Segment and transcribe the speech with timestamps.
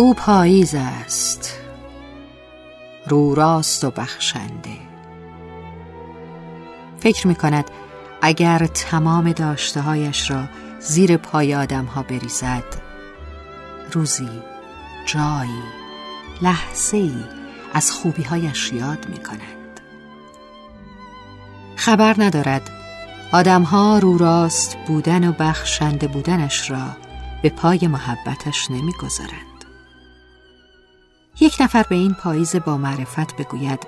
[0.00, 1.58] او پاییز است.
[3.06, 4.76] رو راست و بخشنده.
[7.00, 7.70] فکر می کند
[8.22, 10.44] اگر تمام داشته هایش را
[10.80, 12.64] زیر پای آدم ها بریزد
[13.92, 14.28] روزی
[15.06, 15.62] جایی
[16.42, 17.24] لحظه ای
[17.74, 19.80] از خوبی هایش یاد می کند
[21.76, 22.70] خبر ندارد
[23.32, 26.86] آدم ها رو راست بودن و بخشنده بودنش را
[27.42, 29.49] به پای محبتش نمی گذارند.
[31.40, 33.86] یک نفر به این پاییز با معرفت بگوید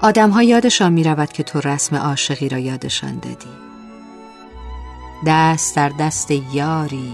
[0.00, 3.48] آدمها یادشان می رود که تو رسم عاشقی را یادشان دادی.
[5.26, 7.12] دست در دست یاری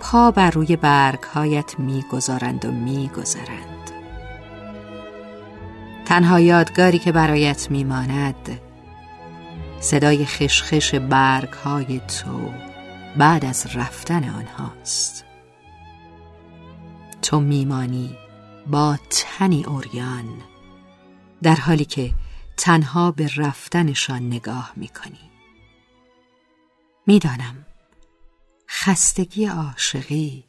[0.00, 3.90] پا بر روی برگهایت می‌گذارند و میگذرند.
[6.06, 8.60] تنها یادگاری که برایت میماند
[9.80, 12.50] صدای خشخش برگهای تو
[13.16, 15.24] بعد از رفتن آنهاست.
[17.22, 18.16] تو میمانی
[18.66, 20.42] با تنی اوریان
[21.42, 22.14] در حالی که
[22.56, 25.30] تنها به رفتنشان نگاه می‌کنی.
[27.06, 27.66] می‌دانم
[28.68, 30.44] خستگی عاشقی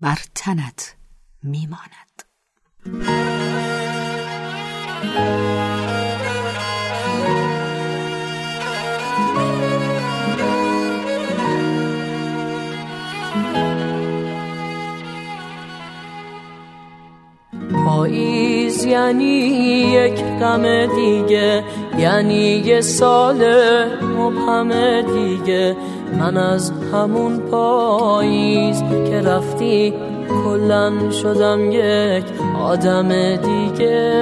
[0.00, 0.96] بر تنت
[1.42, 2.22] میماند.
[18.02, 21.64] پاییز یعنی یک غم دیگه
[21.98, 23.44] یعنی یه سال
[24.02, 24.70] مبهم
[25.00, 25.76] دیگه.
[26.18, 29.94] من از همون پاییز که رفتی
[30.44, 32.24] کلن شدم یک
[32.62, 34.12] آدم دیگه.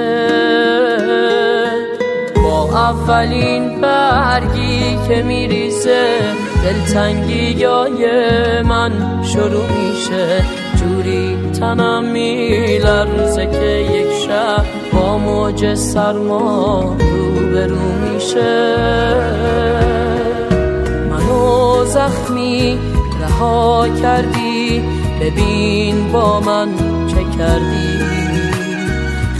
[2.43, 6.07] با اولین برگی که میریزه
[6.63, 7.65] دلتنگی
[8.63, 8.91] من
[9.23, 10.61] شروع میشه.
[10.81, 13.45] جوری تنم میلرزه
[14.93, 18.75] با موج سرما روبرو میشه.
[21.09, 22.79] منو زخمی
[23.21, 24.81] رها کردی
[25.21, 26.67] ببین با من
[27.07, 27.99] چه کردی.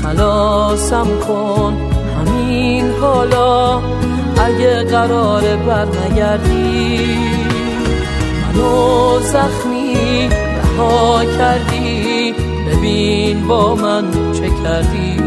[0.04, 1.78] خلاصم کن
[2.18, 3.82] همین حالا
[4.38, 7.00] اگه قرار برنگردی.
[8.42, 12.34] منو زخمی رها کردی
[12.68, 15.18] ببین با من چه کردی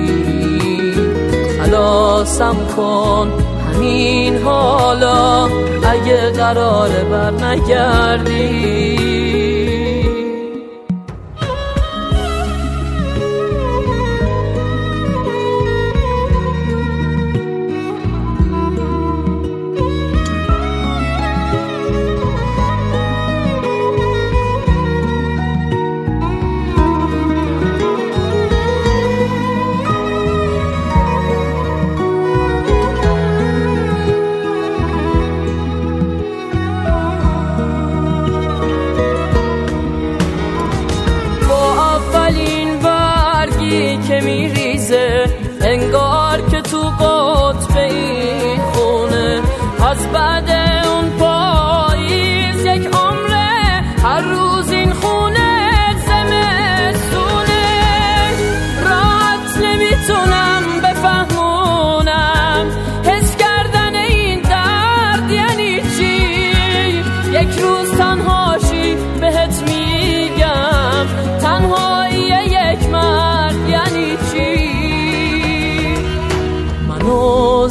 [1.60, 3.32] خلاصم کن
[3.66, 5.44] همین حالا
[5.91, 9.03] اگه قرار بر نگردی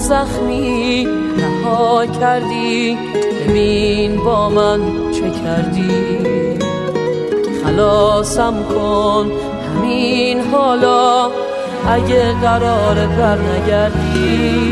[0.03, 1.07] زخمی
[1.37, 2.97] رها کردی.
[3.47, 4.79] ببین با من
[5.11, 6.19] چه کردی.
[7.63, 9.31] خلاصم کن
[9.75, 11.29] همین حالا.
[11.87, 14.63] اگه قرار بر نگردی.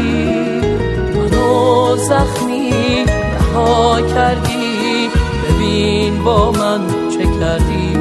[1.15, 5.09] منو زخمی رها کردی.
[5.49, 7.97] ببین با من چه کردی.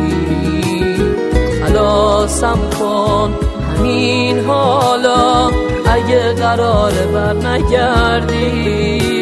[1.62, 3.35] خلاصم کن
[3.79, 4.80] همین حالا.
[6.10, 9.19] اگه قرار بر نگردی